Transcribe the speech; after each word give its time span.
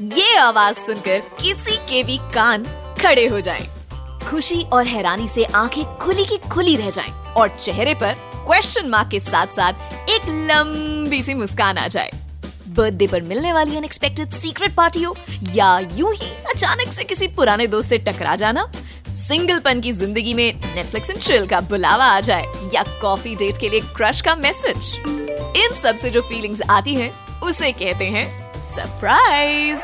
ये 0.00 0.36
आवाज़ 0.36 0.78
सुनकर 0.78 1.18
किसी 1.40 1.76
के 1.88 2.02
भी 2.04 2.16
कान 2.34 2.64
खड़े 3.00 3.26
हो 3.28 3.40
जाएँ। 3.40 3.66
खुशी 4.28 4.62
और 4.72 4.86
हैरानी 4.86 5.28
से 5.28 5.44
आँखें 5.44 5.84
खुली 5.98 6.24
की 6.24 6.36
खुली 6.48 6.76
रह 6.76 6.90
जाएँ 6.90 7.10
और 7.36 7.48
चेहरे 7.48 7.94
पर 7.94 8.14
क्वेश्चन 8.46 8.88
मार्क 8.88 9.10
के 9.10 9.20
साथ 9.20 9.46
साथ 9.46 10.10
एक 10.10 10.28
लंबी 10.50 11.22
सी 11.22 11.34
मुस्कान 11.34 11.78
आ 11.78 11.86
जाए 11.88 12.10
बर्थडे 12.68 13.06
पर 13.06 13.22
मिलने 13.22 13.52
वाली 13.52 13.76
अनएक्सपेक्टेड 13.76 14.30
सीक्रेट 14.30 14.74
पार्टी 14.74 15.02
हो 15.02 15.14
या 15.54 15.78
यूँ 15.94 16.14
ही 16.14 16.32
अचानक 16.54 16.92
से 16.92 17.04
किसी 17.04 17.28
पुराने 17.28 17.66
दोस्त 17.66 17.88
से 17.90 17.98
टकरा 17.98 18.36
जाना, 18.36 18.70
सिंगलपन 19.14 19.80
की 19.80 19.92
ज़िंदगी 19.92 20.34
में 20.34 20.52
नेटफ्लिक्स 20.74 21.10
एंड 21.10 21.18
चिल 21.18 21.46
का 21.46 21.60
बुलावा 21.60 22.04
आ 22.06 22.20
जाए 22.20 22.46
या 22.74 22.82
कॉफ़ी 23.02 23.34
डेट 23.36 23.58
के 23.58 23.68
लिए 23.68 23.80
क्रश 23.96 24.20
का 24.20 24.36
मैसेज 24.36 24.96
इन 25.56 25.74
सबसे 25.82 26.10
जो 26.10 26.20
फीलिंग्स 26.22 26.62
आती 26.70 26.94
हैं, 26.94 27.40
उसे 27.40 27.72
कहते 27.72 28.04
हैं 28.04 28.49
सरप्राइज़ 28.60 29.80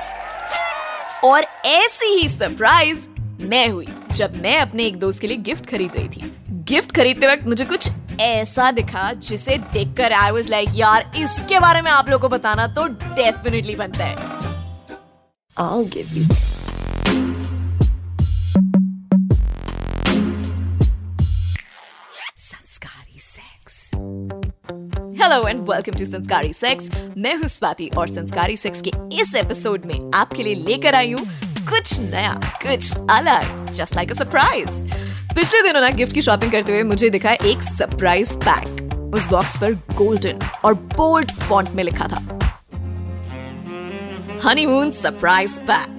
और 1.24 1.44
ऐसी 1.66 2.12
ही 2.14 2.28
सरप्राइज़ 2.28 3.08
मैं 3.42 3.68
हुई, 3.68 3.88
जब 4.12 4.36
मैं 4.42 4.58
अपने 4.60 4.86
एक 4.86 4.98
दोस्त 4.98 5.20
के 5.20 5.26
लिए 5.26 5.36
गिफ्ट 5.38 5.66
खरीद 5.70 5.96
रही 5.96 6.08
थी। 6.08 6.32
गिफ्ट 6.68 6.94
खरीदते 6.96 7.26
वक्त 7.26 7.46
मुझे 7.46 7.64
कुछ 7.64 7.90
ऐसा 8.20 8.70
दिखा, 8.70 9.12
जिसे 9.12 9.56
देखकर 9.72 10.12
आई 10.12 10.30
वाज 10.30 10.48
लाइक 10.50 10.68
यार, 10.74 11.10
इसके 11.16 11.60
बारे 11.60 11.82
में 11.82 11.90
आप 11.90 12.08
लोगों 12.10 12.28
को 12.28 12.36
बताना 12.36 12.66
तो 12.74 12.86
डेफिनेटली 12.88 13.76
बनता 13.76 14.04
है. 14.04 14.16
I'll 15.56 15.86
give 15.92 16.16
you 16.16 16.26
hello 25.26 25.46
and 25.48 25.60
welcome 25.60 25.92
to 25.92 26.04
Sanskari 26.04 26.52
sex 26.52 26.90
मैं 27.16 27.34
हूँ 27.36 27.48
स्वाति 27.48 27.88
और 27.98 28.08
संस्कारी 28.08 28.56
सेक्स 28.56 28.82
के 28.82 28.90
इस 29.12 29.34
एपिसोड 29.34 29.86
में 29.86 30.10
आपके 30.14 30.42
लिए 30.42 30.54
लेकर 30.54 30.94
आई 30.94 31.10
हूँ 31.12 31.24
कुछ 31.70 32.00
नया, 32.00 32.32
कुछ 32.62 32.96
अलग 33.10 33.72
जस्ट 33.72 33.96
लाइक 33.96 34.10
अ 34.10 34.14
सरप्राइज़ 34.14 34.70
पिछले 35.34 35.62
दिनों 35.62 35.80
ना 35.80 35.88
गिफ्ट 35.90 36.14
की 36.14 36.22
शॉपिंग 36.22 36.52
करते 36.52 36.72
हुए 36.72 36.82
मुझे 36.82 37.10
दिखा 37.10 37.32
एक 37.32 37.62
सरप्राइज़ 37.62 38.36
पैक 38.38 39.14
उस 39.14 39.28
बॉक्स 39.28 39.56
पर 39.56 39.74
गोल्डन 39.94 40.48
और 40.64 40.74
बोल्ड 40.74 41.30
फॉन्ट 41.30 41.70
में 41.70 41.84
लिखा 41.84 42.08
था। 42.08 42.22
हनीमून 44.44 44.90
सरप्राइज़ 44.90 45.60
पैक 45.60 45.95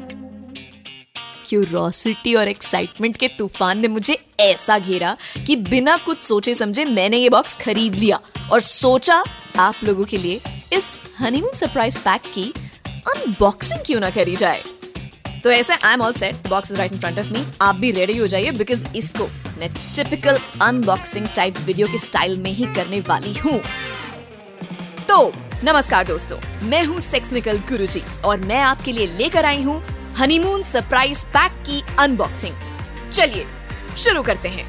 क्यूरोसिटी 1.47 2.33
और 2.35 2.47
एक्साइटमेंट 2.47 3.17
के 3.17 3.27
तूफ़ान 3.37 3.79
ने 3.79 3.87
मुझे 3.87 4.17
ऐसा 4.39 4.77
घेरा 4.79 5.15
कि 5.47 5.55
बिना 5.65 5.97
कुछ 5.97 6.21
सोचे 6.21 6.53
समझे 6.53 6.85
मैंने 6.85 7.17
ये 7.17 7.29
बॉक्स 7.29 7.55
खरीद 7.55 7.95
लिया 7.95 8.19
और 8.51 8.59
सोचा 8.61 9.23
आप 9.59 9.83
लोगों 9.83 10.05
के 10.05 10.17
लिए 10.17 10.39
इस 10.73 10.97
हनीमून 11.19 11.55
सरप्राइज़ 11.55 11.99
पैक 11.99 12.21
की 12.33 12.51
अनबॉक्सिंग 13.07 13.79
क्यों 13.85 13.99
ना 13.99 14.09
करी 14.09 14.35
जाए। 14.35 14.61
तो 15.43 15.51
ऐसे 15.51 15.73
I 15.75 15.93
am 15.93 16.01
all 16.01 16.13
set 16.13 16.47
box 16.49 16.71
right 16.71 16.93
in 16.93 16.99
front 16.99 17.19
of 17.19 17.31
me 17.33 17.43
आप 17.61 17.75
भी 17.75 17.91
रेडी 17.91 18.17
हो 18.17 18.27
जाइए 18.27 18.51
बिकॉज़ 18.51 18.85
इसको 18.95 19.27
मैं 19.59 19.69
टिपिकल 19.73 20.39
अनबॉक्सिंग 20.61 21.27
टाइप 21.35 21.57
वीडियो 21.57 21.87
के 21.87 21.97
स्टाइल 21.97 22.37
में 22.37 22.51
ही 22.51 22.65
करने 22.75 22.99
वाली 23.09 23.33
हूँ। 23.35 23.59
तो 25.07 25.31
नमस्कार 25.63 26.07
दोस्तों, 26.07 26.37
मैं 26.63 26.83
हूँ 26.85 26.99
सेक्स 26.99 27.31
निकल 27.33 27.57
गुरुजी 27.69 28.01
और 28.25 28.39
मैं 28.39 28.59
आपके 28.61 28.91
लिए 28.91 29.07
लेकर 29.17 29.45
आई 29.45 29.61
हूँ 29.61 29.81
हनीमून 30.17 30.63
सरप्राइज़ 30.63 31.25
पैक 31.25 31.51
की 31.65 31.81
अनबॉक्सिंग। 31.99 32.53
चलिए, 33.11 33.45
शुरू 33.97 34.21
करते 34.23 34.49
हैं। 34.49 34.65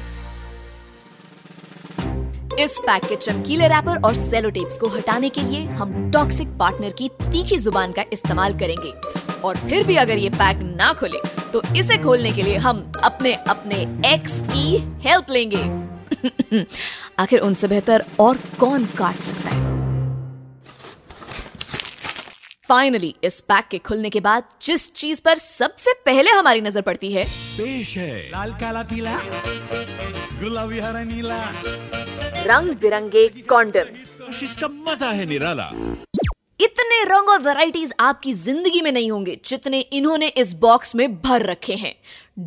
इस 2.59 2.77
पैक 2.79 3.05
के 3.05 3.15
चमकीले 3.15 3.67
रैपर 3.67 4.01
और 4.01 4.15
सेलो 4.15 4.49
टेप्स 4.49 4.77
को 4.77 4.87
हटाने 4.87 5.29
के 5.29 5.41
लिए 5.41 5.65
हम 5.65 6.11
टॉक्सिक 6.11 6.47
पार्टनर 6.47 6.89
की 6.89 7.07
तीखी 7.21 7.57
ज़ुबान 7.57 7.91
का 7.91 8.03
इस्तेमाल 8.13 8.57
करेंगे। 8.59 8.91
और 9.41 9.57
फिर 9.57 9.83
भी 9.87 9.95
अगर 9.95 10.17
ये 10.17 10.29
पैक 10.29 10.57
ना 10.77 10.93
खोले 10.93 11.21
तो 11.53 11.61
इसे 11.75 11.97
खोलने 11.97 12.31
के 12.31 12.43
लिए 12.43 12.57
हम 12.57 12.91
अपने 13.03 13.33
अपने 13.33 13.75
एक्स 14.13 14.39
की 14.39 14.77
हेल्प 15.01 15.25
लेंगे। 15.29 16.65
आखिर 17.19 17.39
उनसे 17.39 17.67
बेहतर 17.67 18.05
और 18.19 18.37
कौन 18.59 18.85
काट 18.85 19.15
सकता 19.15 19.49
है? 19.49 19.68
फाइनली 22.69 23.13
इस 23.23 23.39
पैक 23.41 23.67
के 23.67 23.77
खुलने 23.79 24.09
के 24.09 24.19
बाद 24.21 24.43
जिस 24.61 24.91
चीज़ 24.93 25.21
पर 25.25 25.37
सबसे 25.37 25.93
पहले 26.05 26.31
हमारी 26.31 26.61
नज़र 26.61 26.81
पड़ती 26.81 27.11
है। 27.13 27.23
पेश 27.25 27.95
है। 27.97 28.19
लाल 28.31 28.51
काला 28.59 28.83
पीला 28.85 29.15
गुलाबी 30.41 30.79
हरा 30.79 31.03
नीला। 31.03 31.37
रंग 32.45 32.69
बिरंगे 32.81 33.27
कॉन्डम्स 33.49 34.17
कोशिश 34.19 34.55
का 34.61 34.67
मज़ा 34.67 35.09
है 35.11 35.25
निराला। 35.25 35.69
इतने 36.61 37.03
रंग 37.05 37.29
और 37.29 37.41
वैरायटीज 37.41 37.93
आपकी 37.99 38.33
ज़िंदगी 38.35 38.81
में 38.81 38.91
नहीं 38.91 39.11
होंगे 39.11 39.37
जितने 39.45 39.79
इन्होंने 39.79 40.27
इस 40.37 40.53
बॉक्स 40.61 40.95
में 40.95 41.15
भर 41.21 41.45
रखे 41.45 41.75
हैं। 41.75 41.93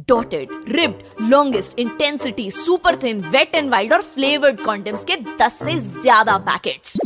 Dotted 0.09 0.49
ribbed 0.69 1.31
longest 1.31 1.79
intensity 1.79 2.51
super 2.53 2.97
thin 3.03 3.25
wet 3.27 3.55
and 3.55 3.71
wild 3.71 3.93
और 3.93 4.03
फ्लेवर्ड 4.05 4.65
कॉन्डम्स 4.65 5.05
के 5.05 5.17
10 5.39 5.59
से 5.59 5.79
ज़्यादा 6.01 6.37
पैकेट्स 6.47 6.99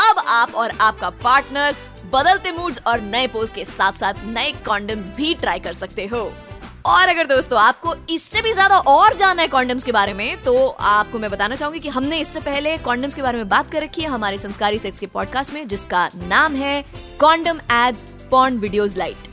अब 0.00 0.22
आप 0.28 0.54
और 0.54 0.72
आपका 0.80 1.10
पार्टनर 1.22 1.76
बदलते 2.12 2.52
मूड्स 2.52 2.80
और 2.86 3.00
नए 3.00 3.26
पोज 3.26 3.52
के 3.52 3.64
साथ 3.64 3.92
साथ 3.92 4.24
नए 4.26 4.52
कॉन्डम्स 4.66 5.08
भी 5.10 5.34
ट्राई 5.34 5.58
कर 5.58 5.72
सकते 5.74 6.06
हो। 6.06 6.30
और 6.86 7.08
अगर 7.08 7.26
दोस्तों 7.26 7.58
आपको 7.60 7.94
इससे 8.10 8.42
भी 8.42 8.52
ज़्यादा 8.52 8.76
और 8.78 9.14
जानना 9.16 9.42
है 9.42 9.48
कॉन्डम्स 9.48 9.84
के 9.84 9.92
बारे 9.92 10.12
में 10.12 10.42
तो 10.42 10.54
आपको 10.68 11.18
मैं 11.18 11.30
बताना 11.30 11.54
चाहूँगी 11.54 11.80
कि 11.80 11.88
हमने 11.88 12.18
इससे 12.20 12.40
पहले 12.40 12.76
कॉन्डम्स 12.78 13.14
के 13.14 13.22
बारे 13.22 13.38
में 13.38 13.48
बात 13.48 13.70
कर 13.72 13.82
रखी 13.82 14.02
है 14.02 14.08
हमारे 14.08 14.38
संस्कारी 14.38 14.78
सेक्स 14.78 15.00
के 15.00 15.06
पॉडकास्ट 15.06 15.52
में, 15.52 15.66
जिसका 15.68 16.08
नाम 16.16 16.54
है 16.54 16.84
condom 17.20 17.60
ads 17.72 18.06
porn 18.30 18.58
videos 18.58 18.96
light 18.96 19.26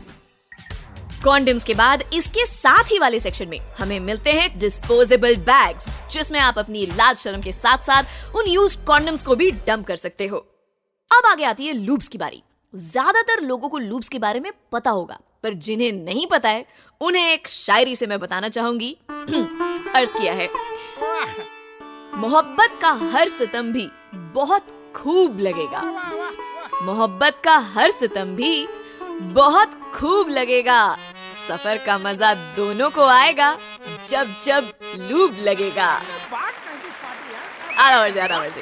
condoms 1.23 1.63
के 1.63 1.73
बाद 1.73 2.03
इसके 2.13 2.45
साथ 2.45 2.91
ही 2.91 2.97
वाले 2.99 3.19
सेक्शन 3.19 3.47
में 3.47 3.59
हमें 3.77 3.99
मिलते 3.99 4.31
हैं 4.31 4.57
डिस्पोजेबल 4.59 5.35
बैग्स 5.43 5.87
जिसमें 6.11 6.39
आप 6.39 6.59
अपनी 6.59 6.85
लाज 6.87 7.15
शर्म 7.17 7.41
के 7.41 7.51
साथ 7.51 7.83
साथ 7.83 8.35
उन 8.35 8.47
यूज़ 8.47 8.77
कॉन्डम्स 8.87 9.23
को 9.23 9.35
भी 9.35 9.49
डंप 9.67 9.85
कर 9.87 9.95
सकते 9.97 10.27
हो। 10.27 10.37
अब 11.11 11.25
आगे 11.25 11.43
आती 11.45 11.67
है 11.67 11.73
लूब्स 11.75 12.07
की 12.07 12.17
बारी। 12.17 12.43
ज़्यादातर 12.75 13.41
लोगों 13.41 13.69
को 13.69 13.77
लूब्स 13.77 14.09
के 14.09 14.19
बारे 14.19 14.39
में 14.39 14.51
पता 14.71 14.91
होगा, 14.91 15.19
पर 15.43 15.53
जिन्हें 15.53 15.91
नहीं 15.91 16.25
पता 16.27 16.49
है, 16.49 16.65
उन्हें 17.01 17.31
एक 17.33 17.47
शायरी 17.47 17.95
से 17.95 18.07
मैं 18.07 18.19
बताना 18.19 18.47
चाहूँगी। 18.47 18.97
अर्ज़ 19.95 20.17
किया 20.17 20.33
है। 20.33 20.47
मोहब्बत 22.15 22.77
का 22.81 22.91
हर 23.11 23.29
सितम 23.29 23.71
भी 23.73 23.87
बहुत 24.13 24.67
खूब 24.95 25.39
लगेगा। 25.39 25.81
मोहब्बत 26.83 27.41
का 27.43 27.57
हर 27.73 27.91
सितम 27.91 28.35
भी 28.35 28.67
बहुत 29.33 29.79
खूब 29.95 30.29
लगेगा। 30.29 30.97
सफ़र 31.47 31.77
का 31.77 31.97
मज़ा 31.97 32.33
दोनों 32.55 32.89
को 32.89 33.05
आएगा, 33.05 33.57
जब 34.09 34.37
जब 34.41 34.71
लूब 35.11 35.35
लगेगा। 35.39 35.89
आधा 37.79 38.01
मर्ज़ी 38.01 38.19
आधा 38.19 38.39
मर्ज़ी 38.39 38.61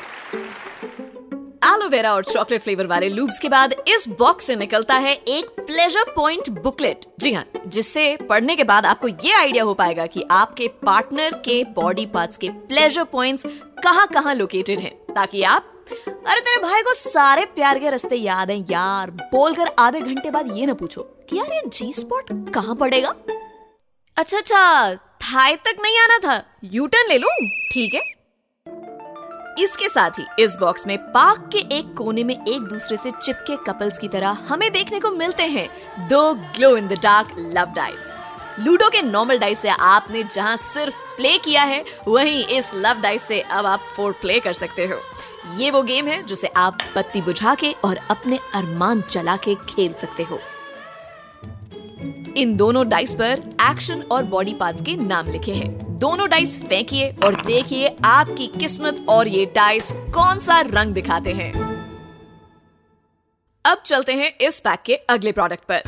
एलोवेरा 1.84 2.14
और 2.14 2.24
चॉकलेट 2.24 2.62
फ्लेवर 2.62 2.88
वाले 2.88 3.08
लूब्स 3.10 3.40
के 3.40 3.50
बाद 3.50 3.74
इस 3.88 4.08
बॉक्स 4.20 4.46
से 4.46 4.56
निकलता 4.56 4.96
है 4.96 5.14
एक 5.14 5.50
प्लेजर 5.60 6.04
पॉइंट 6.16 6.50
बुकलेट 6.64 7.06
जी 7.20 7.32
हाँ 7.34 7.46
जिससे 7.68 8.06
पढ़ने 8.30 8.56
के 8.56 8.64
बाद 8.64 8.86
आपको 8.86 9.08
ये 9.08 9.34
आइडिया 9.34 9.64
हो 9.64 9.74
पाएगा 9.74 10.06
कि 10.06 10.24
आपके 10.32 10.68
पार्टनर 10.86 11.34
के 11.46 11.64
बॉडी 11.76 12.06
पार्ट्स 12.06 12.38
के 12.38 12.50
प्लेजर 12.70 13.04
पॉइंट्स 13.12 13.46
कहाँ 13.84 14.08
कहाँ 14.08 14.36
लोकेटेड 14.36 14.80
हैं, 14.80 14.92
ताकि 15.16 15.44
आप, 15.44 15.70
अरे 16.28 16.40
तेरे 16.40 16.62
भाई 16.64 16.82
को 16.82 16.94
सारे 16.94 17.46
प्यार 17.46 17.80
के 17.80 17.90
रास्ते 17.90 18.16
याद 18.16 18.52
हैं 18.52 18.66
यार, 18.72 19.12
बोलकर 19.12 19.72
आधे 19.80 20.02
घंटे 20.02 20.32
बाद 20.32 20.58
ये 20.58 20.66
ना 20.66 20.74
पूछो 20.74 21.02
कि 21.30 21.38
यार 21.38 21.54
ये 21.54 21.62
जी 21.68 21.92
स्पॉट 21.94 22.32
कहाँ 22.54 22.76
पड़ेगा? 22.76 23.14
अच्छा 24.18 24.38
अच्छा 24.38 24.96
थाई 24.96 25.56
तक 25.56 25.82
नहीं 25.82 26.00
आना 26.00 26.18
था 26.28 26.42
यू 26.74 26.88
टर्न 26.88 27.10
ले 27.10 27.18
लूँ? 27.18 27.30
ठीक 27.72 27.94
है। 27.94 28.13
इसके 29.60 29.90
साथ 29.90 30.20
ही 30.20 30.44
इस 30.44 30.56
बॉक्स 30.60 30.88
में 30.88 30.98
पार्क 31.12 31.50
के 31.54 31.60
एक 31.78 31.94
कोने 31.98 32.24
में 32.24 32.34
एक 32.36 32.62
दूसरे 32.62 32.98
से 32.98 33.12
चिपके 33.12 33.56
कपल्स 33.68 34.00
की 34.00 34.08
तरह 34.08 34.38
हमें 34.48 34.72
देखने 34.72 35.00
को 35.00 35.12
मिलते 35.12 35.44
हैं। 35.44 35.68
दो 36.08 36.34
glow 36.34 36.76
in 36.78 36.88
the 36.88 36.94
dark 36.94 37.36
love 37.38 37.74
dice 37.76 38.12
ludo 38.60 38.90
के 38.90 39.02
नॉर्मल 39.02 39.40
डाइस 39.40 39.60
से 39.60 39.70
आपने 39.70 40.24
जहाँ 40.24 40.56
सिर्फ़ 40.58 40.96
प्ले 41.18 41.38
किया 41.38 41.64
है, 41.64 41.84
वहीं 42.08 42.46
इस 42.48 42.72
लव 42.76 43.02
डाइस 43.02 43.22
से 43.22 43.40
अब 43.42 43.66
आप 43.66 43.86
फोर 43.96 44.12
प्ले 44.12 44.40
कर 44.40 44.54
सकते 44.54 44.86
हो। 44.86 45.00
ये 45.58 45.72
वो 45.72 45.82
गेम 45.84 46.08
है 46.08 46.22
जिसे 46.24 46.48
आप 46.48 46.78
बत्ती 46.96 47.22
बुझा 47.22 47.56
के 47.56 47.72
और 47.86 48.00
अपने 48.10 48.40
अरमान 48.56 49.02
चला 49.02 49.36
के 49.38 49.56
खेल 49.56 49.94
सकते 49.94 50.24
हो। 50.24 50.40
इन 52.38 52.56
दोनों 52.58 52.88
डाइस 52.90 53.14
पर 53.14 53.42
एक्शन 53.62 54.02
और 54.02 54.24
बॉडी 54.24 54.54
पार्ट्स 54.54 54.82
के 54.82 54.96
नाम 54.96 55.32
लिखे 55.32 55.54
हैं। 55.54 55.93
दोनों 56.04 56.28
डाइस 56.30 56.58
फेंकिए 56.64 57.06
और 57.26 57.36
देखिए 57.44 57.96
आपकी 58.06 58.48
किस्मत 58.60 59.06
और 59.10 59.28
ये 59.28 59.46
डाइस 59.46 59.92
कौन 60.14 60.40
सा 60.40 60.60
रंग 60.62 60.94
दिखाते 60.94 61.32
हैं। 61.34 61.52
अब 63.66 63.82
चलते 63.86 64.14
हैं 64.14 64.32
इस 64.38 64.60
पैक 64.60 64.82
के 64.82 64.96
अगले 65.10 65.32
प्रोडक्ट 65.32 65.64
पर। 65.64 65.84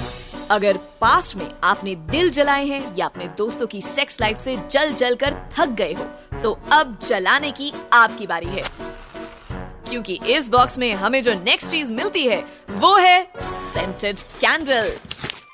अगर 0.52 0.78
पास्ट 1.02 1.36
में 1.38 1.48
आपने 1.64 1.96
दिल 2.12 2.30
जलाए 2.30 2.66
हैं 2.66 2.96
या 2.96 3.06
अपने 3.06 3.28
दोस्तों 3.38 3.68
की 3.68 3.82
सेक्स 3.82 4.22
लाइफ 4.22 4.38
से 4.38 4.56
जल 4.72 4.94
जल 4.94 5.16
कर 5.16 5.36
थक 5.58 5.76
गए 5.80 5.94
हो 5.94 6.06
तो 6.44 6.58
अब 6.72 6.98
जलाने 7.08 7.52
की 7.52 7.72
आपकी 7.94 8.28
बारी 8.28 8.50
है। 8.50 8.62
क्योंकि 9.90 10.20
इस 10.28 10.50
बॉक्स 10.50 10.78
में 10.80 10.94
हमें 10.96 11.22
जो 11.22 11.34
नेक्स्ट 11.34 11.72
चीज़ 11.72 11.94
मिलती 11.94 12.26
है, 12.28 12.44
वो 12.72 12.96
है 12.98 13.22
सेंटेड 13.74 14.22
कैंडल 14.42 14.92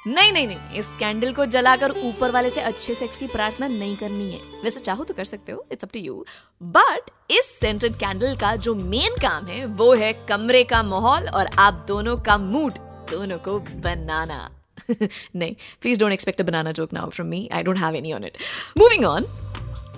नहीं 0.08 0.32
नहीं 0.32 0.46
नहीं, 0.48 0.58
इस 0.76 0.92
कैंडल 1.00 1.34
को 1.34 1.46
जलाकर 1.46 1.92
ऊपर 2.04 2.32
वाले 2.32 2.50
से 2.50 2.62
अच्छे 2.62 2.94
सेक्स 2.96 3.18
की 3.18 3.28
प्रार्थना 3.28 3.68
नहीं 3.68 3.96
करनी 3.98 4.32
है। 4.32 4.40
वैसे 4.64 4.80
चाहो 4.80 5.04
तो 5.04 5.14
कर 5.14 5.26
सकते 5.26 5.52
हो 5.52 5.66
it's 5.72 5.84
up 5.84 5.90
to 5.94 6.00
you 6.00 6.26
but 6.62 7.10
इस 7.32 7.50
सेंटेड 7.60 7.96
कैंडल 7.96 8.36
का 8.36 8.56
जो 8.58 8.74
मेन 8.76 9.16
काम 9.22 9.46
है, 9.46 9.66
वो 9.66 9.94
है 9.96 10.14
कमरे 10.30 10.64
का 10.64 10.82
माहौल 10.84 11.28
और 11.30 11.50
आप 11.60 11.86
दोनों 11.88 12.16
का 12.18 12.38
मूड 12.38 12.74
दोनों 13.12 13.38
को 13.38 13.60
बनाना। 13.60 14.50
नहीं 15.36 15.56
please 15.82 16.00
don't 16.00 16.14
expect 16.14 16.42
a 16.42 16.44
banana 16.44 16.72
joke 16.72 16.94
now 16.94 17.10
from 17.10 17.28
me 17.28 17.48
I 17.54 17.64
don't 17.64 17.78
have 17.78 17.96
any 17.96 18.14
on 18.14 18.24
it 18.24 18.38
moving 18.78 19.06
on 19.06 19.26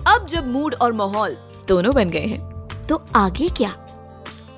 अब 0.06 0.26
जब 0.26 0.48
मूड 0.48 0.74
और 0.74 0.92
माहौल 0.92 1.36
दोनों 1.68 1.94
बन 1.94 2.10
गए 2.10 2.26
हैं 2.26 2.86
तो 2.88 3.02
आगे 3.16 3.48
क्या? 3.56 3.74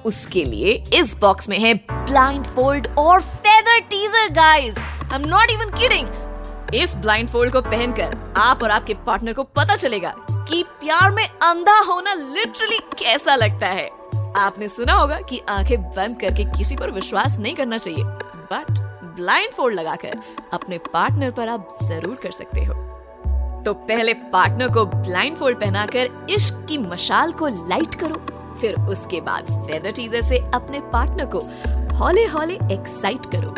उसके 0.06 0.44
लिए 0.44 0.72
इस 0.94 1.16
बॉक्स 1.18 1.48
में 1.48 1.58
है 1.58 1.74
ब्लाइंड 1.84 2.44
फोल्ड 2.46 2.86
और 2.98 3.20
feather 3.22 3.80
teaser 3.90 4.32
guys 4.34 4.84
I 5.06 5.18
am 5.18 5.26
not 5.28 5.50
even 5.50 5.70
kidding 5.70 6.74
इस 6.74 6.94
ब्लाइंड 6.96 7.28
फोल्ड 7.28 7.52
को 7.52 7.60
पहनकर 7.62 8.14
आप 8.36 8.62
और 8.62 8.70
आपके 8.70 8.94
पार्टनर 9.06 9.32
को 9.32 9.42
पता 9.56 9.74
चलेगा 9.76 10.14
कि 10.30 10.62
प्यार 10.80 11.10
में 11.10 11.24
अंधा 11.24 11.78
होना 11.80 12.14
लिटरली 12.14 12.78
कैसा 12.98 13.34
लगता 13.34 13.66
है। 13.66 13.88
आपने 14.36 14.68
सुना 14.68 14.92
होगा 14.92 15.18
कि 15.20 15.40
आँखें 15.48 15.82
बंद 15.82 16.20
करके 16.20 16.44
किसी 16.50 16.76
पर 16.76 16.90
विश्वास 16.90 17.38
नहीं 17.38 17.54
करना 17.54 17.78
चाहिए 17.78 18.04
बट 18.52 18.80
ब्लाइंड 19.16 19.52
फोल्ड 19.52 19.74
लगाकर 19.74 20.18
अपने 20.52 20.78
पार्टनर 20.92 21.30
पर 21.30 21.48
आप 21.48 21.68
ज़रूर 21.82 22.14
कर 22.22 22.30
सकते 22.30 22.64
हो। 22.64 22.74
तो 23.64 23.74
पहले 23.74 24.14
पार्टनर 24.32 24.72
को 24.74 24.84
ब्लाइंड 24.86 25.36
फोल्ड 25.36 25.60
पहनाकर 25.60 26.26
इश्क 26.30 26.64
की 26.68 26.78
मशाल 26.78 27.32
को 27.32 27.48
लाइट 27.48 27.94
करो, 27.94 28.20
फिर 28.60 28.80
उसके 28.90 29.20
बाद 29.20 29.52
फेदर 29.68 29.92
टीजर 29.92 30.22
से 30.22 30.38
अपने 30.54 30.80
पार्टनर 30.92 31.30
को 31.34 31.40
हौले 31.96 32.24
हौले 32.26 32.58
एक्साइट 32.72 33.26
करो। 33.26 33.54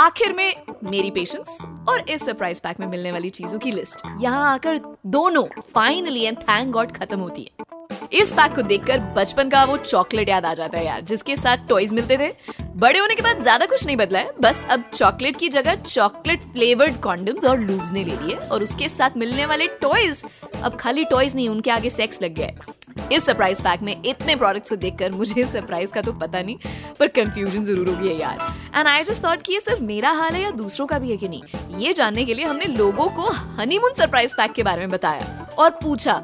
आखिर 0.00 0.32
में 0.32 0.54
मेरी 0.84 1.10
पेशेंस 1.10 1.58
और 1.88 2.08
इस 2.10 2.24
सरप्राइज़ 2.24 2.60
पैक 2.60 2.78
में 2.80 2.86
मिलने 2.86 3.10
वाली 3.12 3.30
चीज़ों 3.30 3.58
की 3.58 3.70
लिस्ट 3.70 4.02
यहाँ 4.20 4.52
आकर 4.52 4.78
दोनों 5.06 5.42
फाइनली 5.74 6.22
एंड 6.22 6.38
थैंक 6.38 6.70
गॉड 6.72 6.92
खत्म 6.92 7.18
होती 7.18 7.42
है। 7.42 8.08
इस 8.12 8.32
पैक 8.32 8.54
को 8.54 8.62
देखकर 8.62 8.98
बचपन 9.16 9.48
का 9.48 9.64
वो 9.64 9.76
चॉकलेट 9.76 10.28
याद 10.28 10.46
आ 10.46 10.54
जाता 10.54 10.78
है 10.78 10.84
यार, 10.86 11.00
जिसके 11.02 11.36
साथ 11.36 11.68
टॉयज 11.68 11.92
मिलते 11.92 12.18
थे। 12.18 12.30
बड़े 12.76 12.98
होने 12.98 13.14
के 13.14 13.22
बाद 13.22 13.42
ज़्यादा 13.42 13.66
कुछ 13.66 13.86
नहीं 13.86 13.96
बदला 13.96 14.18
है, 14.18 14.32
बस 14.40 14.64
अब 14.70 14.84
चॉकलेट 14.94 15.36
की 15.36 15.48
जगह 15.50 15.74
चॉकलेट 15.76 16.42
फ्लेवर्ड 16.52 17.00
कॉन्डम्स 17.02 17.44
और 17.44 17.60
लूब्स 17.60 17.92
ने 17.92 18.04
ले 18.04 18.16
लिए 18.16 18.36
और 18.36 18.62
उसके 18.62 18.88
साथ 18.88 19.16
मिलने 19.16 19.46
वाले 19.46 19.66
टॉयज 19.82 20.24
अब 20.62 20.76
खाली 20.76 21.04
टॉयज 21.04 21.34
नहीं, 21.36 21.48
उनके 21.48 21.70
आगे 21.70 21.90
सेक्स 21.90 22.22
लग 22.22 22.34
गया 22.34 22.46
है। 22.46 22.78
इस 23.12 23.24
सरप्राइज़ 23.26 23.62
पैक 23.62 23.82
में 23.82 23.94
इतने 23.96 24.36
प्रोडक्ट्स 24.36 24.70
को 24.70 24.76
देखकर 24.76 25.12
मुझे 25.12 25.44
सरप्राइज़ 25.44 25.92
का 25.92 26.02
तो 26.02 26.12
पता 26.14 26.42
नहीं, 26.42 26.56
पर 26.98 27.08
कंफ्यूजन 27.08 27.64
ज़रूर 27.64 27.88
हो 27.88 27.96
गई 27.96 28.08
है 28.08 28.18
यार। 28.20 28.38
एंड 28.76 28.88
आई 28.88 29.04
जस्ट 29.04 29.24
थॉट 29.24 29.42
कि 29.42 29.52
ये 29.52 29.60
सिर्फ़ 29.60 29.82
मेरा 29.84 30.10
हाल 30.12 30.34
है 30.34 30.42
या 30.42 30.50
दूसरों 30.52 30.86
का 30.86 30.98
भी 30.98 31.10
है 31.10 31.16
कि 31.16 31.28
नहीं? 31.28 31.78
ये 31.78 31.92
जानने 31.92 32.24
के 32.24 32.34
लिए 32.34 32.44
हमने 32.44 32.64
लोगों 32.66 33.08
को 33.10 33.30
हनीमून 33.58 33.94
सरप्राइज़ 33.94 34.34
पैक 34.36 34.52
के 34.52 34.62
बारे 34.62 34.80
में 34.80 34.90
बताया 34.90 35.48
और 35.58 35.70
पूछा 35.82 36.22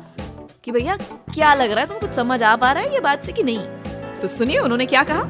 कि 0.64 0.72
भैया, 0.72 0.96
क्या 1.34 1.54
लग 1.54 1.70
रहा 1.70 1.80
है 1.80 1.86
तुम 1.86 1.98
कुछ 1.98 2.10
समझ 2.10 2.42
आ 2.42 2.54
पा 2.56 2.72
रहा 2.72 2.82
है 2.82 2.92
ये 2.94 3.00
बात 3.00 3.24
से 3.24 3.32
कि 3.32 3.42
नहीं? 3.42 3.66
तो 4.20 4.28
सुनिए, 4.28 4.58
उन्होंने 4.58 4.86
क्या 4.86 5.02
कहा? 5.02 5.28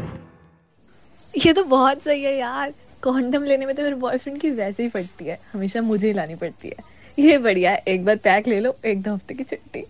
ये 1.35 1.53
तो 1.53 1.65
बहुत 1.65 2.03
सही 2.03 2.23
है 2.23 2.37
यार। 2.37 2.73
कॉन्डम 3.03 3.43
लेने 3.45 3.67
में 3.67 3.75
तो 3.75 3.83
मेरे 3.83 3.95
बॉयफ्रेंड 3.97 4.41
की 4.41 4.51
वैसे 4.51 4.83
ही 4.83 4.89
पड़ती 4.89 5.25
है। 5.25 5.39
हमेशा 5.53 5.81
मुझे 5.83 6.07
ही 6.07 6.13
लानी 6.13 6.35
पड़ती 6.35 6.69
है। 6.69 6.95
ये 7.19 7.37
बढ़िया 7.39 7.71
है, 7.71 7.83
एक 7.89 8.05
बार 8.05 8.17
पैक 8.17 8.49
ले 8.49 8.61
लो, 8.61 8.75
एक 8.85 9.03
दो 9.03 9.15
हफ़्ते 9.15 9.35
की 9.35 9.45
छुट्टी। 9.45 9.85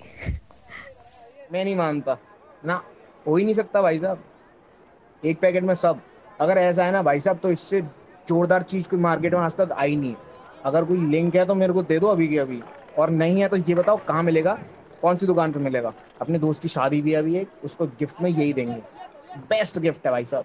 मैं 1.52 1.64
नहीं 1.64 1.76
मानता। 1.76 2.16
ना, 2.64 2.82
हो 3.26 3.36
ही 3.36 3.44
नहीं 3.44 3.54
सकता 3.54 3.82
भाई 3.82 3.98
साहब। 3.98 4.24
एक 5.24 5.38
पैकेट 5.38 5.64
में 5.64 5.74
सब। 5.74 6.00
अगर 6.40 6.58
ऐसा 6.58 6.84
है 6.84 6.92
ना 6.92 7.02
भाई 7.02 7.20
साहब 7.20 7.38
तो 7.38 7.50
इससे 7.50 7.82
जोरदार 8.28 8.62
चीज़ 8.62 8.88
कोई 8.88 8.98
मार्केट 8.98 9.34
में 9.34 9.40
आज 9.40 9.56
तक 9.56 9.72
आई 9.72 9.96
नहीं 9.96 10.10
है। 10.10 10.16
अगर 10.64 10.84
कोई 10.84 10.96
लिंक 10.96 11.36
है 11.36 11.44
तो 11.44 11.54
मेरे 11.54 11.72
को 11.72 11.82
दे 11.82 11.98
दो 11.98 12.06
अभी 12.06 12.28
के 12.28 12.38
अभी। 12.38 12.62
और 12.98 13.10
नहीं 13.10 13.40
है 13.40 13.48
तो 13.48 13.56
ये 13.56 13.74
बताओ 13.74 13.96
कहाँ 13.96 14.22
मिलेगा? 14.22 14.58
कौन 15.02 15.16
सी 15.16 15.26
दुकान 15.26 15.52
पे 15.52 15.60
मिलेगा? 15.60 15.92
अपने 16.20 16.38
दोस्त 16.38 16.62
की 16.62 16.68
शादी 16.68 17.02
भी 17.02 17.14
अभी 17.14 17.36
एक, 17.36 17.48
उसको 17.64 17.86
गिफ्ट 17.86 18.22
में 18.22 18.30
यही 18.30 18.52
देंगे। 18.52 18.82
बेस्ट 19.38 19.78
गिफ्ट 19.78 20.06
है 20.06 20.12
भाई 20.12 20.24
साहब। 20.24 20.44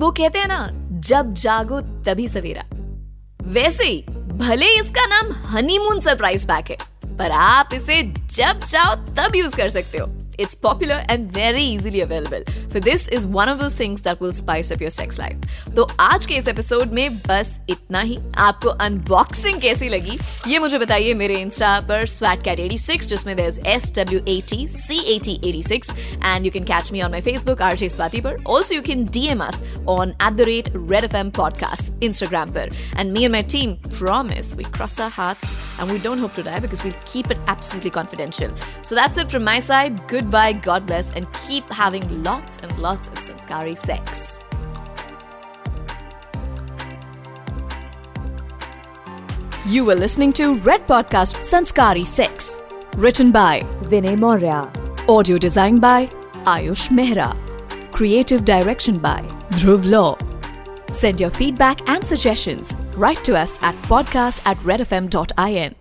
वो 0.00 0.10
कहते 0.10 0.38
हैं 0.38 0.48
ना, 0.48 0.68
जब 1.00 1.34
जागो 1.34 1.80
तभी 1.80 2.28
सवेरा। 2.28 2.64
वैसे 3.42 3.84
ही, 3.84 4.02
भले 4.28 4.80
इसका 4.80 5.06
नाम 5.06 5.32
हनीमून 5.32 6.00
सरप्राइज़ 6.00 6.46
पैक 6.46 6.70
है। 6.70 6.89
पर 7.18 7.30
आप 7.30 7.74
इसे 7.74 8.02
जब 8.02 8.60
चाहो 8.60 8.94
तब 9.16 9.36
यूज़ 9.36 9.56
कर 9.56 9.68
सकते 9.68 9.98
हो। 9.98 10.06
It's 10.39 10.55
popular 10.55 11.03
and 11.07 11.31
very 11.31 11.61
easily 11.63 12.01
available. 12.01 12.43
For 12.69 12.79
this 12.79 13.07
is 13.07 13.25
one 13.25 13.47
of 13.47 13.57
those 13.57 13.75
things 13.75 14.01
that 14.01 14.19
will 14.19 14.33
spice 14.33 14.71
up 14.71 14.81
your 14.81 14.91
sex 14.95 15.19
life. 15.19 15.37
तो 15.75 15.87
आज 15.99 16.25
के 16.25 16.35
इस 16.35 16.47
एपिसोड 16.47 16.91
में 16.93 17.17
बस 17.27 17.59
इतना 17.69 18.01
ही 18.01 18.17
आपको 18.47 18.69
अनबॉक्सिंग 18.85 19.59
कैसी 19.61 19.89
लगी 19.89 20.17
ये 20.47 20.59
मुझे 20.59 20.79
बताइए 20.79 21.13
मेरे 21.21 21.35
इंस्टा 21.41 21.79
पर 21.89 22.05
स्वैट 22.15 22.43
कैट 22.43 22.59
एटी 22.59 22.77
सिक्स 22.77 23.07
जिसमें 23.09 23.35
there 23.35 23.59
S 23.75 23.91
W 23.95 24.19
A 24.27 24.39
T 24.49 24.67
C 24.71 24.99
A 25.15 25.17
T 25.25 25.39
eighty 25.49 25.63
six 25.63 25.93
and 26.23 26.45
you 26.45 26.51
can 26.51 26.63
catch 26.73 26.91
me 26.93 27.01
on 27.01 27.11
my 27.11 27.21
Facebook 27.29 27.61
R 27.61 27.75
J 27.77 27.89
Swati 27.89 28.21
पर 28.21 28.43
also 28.47 28.75
you 28.75 28.81
can 28.81 29.05
D 29.13 29.25
M 29.27 29.43
us 29.45 29.63
on 29.97 30.09
at 30.09 30.33
the 30.33 30.49
rate 30.51 30.69
red 30.75 31.03
F 31.03 31.15
M 31.15 31.29
podcast 31.39 32.03
Instagram 32.03 32.51
पर 32.53 32.75
and 32.99 33.17
me 33.17 33.23
and 33.23 33.31
my 33.31 33.43
team 33.55 33.75
promise 33.95 34.55
we 34.55 34.65
cross 34.65 34.99
our 34.99 35.09
hearts 35.09 35.55
and 35.79 35.89
we 35.89 35.97
don't 35.97 36.17
hope 36.17 36.33
to 36.33 36.43
die 36.43 36.59
because 36.59 36.83
we'll 36.83 36.93
keep 37.05 37.31
it 37.31 37.37
absolutely 37.47 37.89
confidential. 37.89 38.51
So 38.81 38.95
that's 38.95 39.17
it 39.17 39.31
from 39.31 39.43
my 39.43 39.59
side. 39.59 40.01
Goodbye, 40.30 40.52
God 40.52 40.86
bless, 40.86 41.12
and 41.14 41.26
keep 41.44 41.68
having 41.70 42.22
lots 42.22 42.56
and 42.58 42.78
lots 42.78 43.08
of 43.08 43.18
sanskari 43.18 43.74
sex. 43.74 44.38
You 49.66 49.84
were 49.84 49.96
listening 49.96 50.32
to 50.34 50.54
Red 50.58 50.86
Podcast 50.86 51.42
Sanskari 51.42 52.06
Sex, 52.06 52.62
written 52.96 53.32
by 53.32 53.62
Vinay 53.90 54.16
Maurya, 54.16 54.70
audio 55.08 55.36
designed 55.36 55.80
by 55.80 56.06
Ayush 56.44 56.90
Mehra, 56.90 57.34
creative 57.90 58.44
direction 58.44 58.98
by 58.98 59.22
Dhruv 59.58 59.84
Law. 59.84 60.16
Send 60.90 61.20
your 61.20 61.30
feedback 61.30 61.88
and 61.88 62.06
suggestions 62.06 62.76
right 62.94 63.18
to 63.24 63.36
us 63.36 63.60
at 63.64 63.74
podcast 63.90 64.46
at 64.46 64.56
redfm.in. 64.58 65.79